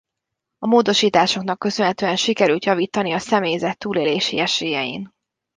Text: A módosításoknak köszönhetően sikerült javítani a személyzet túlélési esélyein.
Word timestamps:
A 0.57 0.67
módosításoknak 0.67 1.59
köszönhetően 1.59 2.15
sikerült 2.15 2.65
javítani 2.65 3.11
a 3.13 3.17
személyzet 3.17 3.77
túlélési 3.77 4.39
esélyein. 4.39 5.11